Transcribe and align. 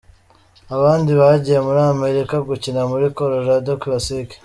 Abandi 0.75 1.11
bagiye 1.21 1.59
muri 1.65 1.81
Amerika 1.93 2.35
gukina 2.49 2.81
muri 2.91 3.05
Colorado 3.17 3.71
Classic. 3.83 4.27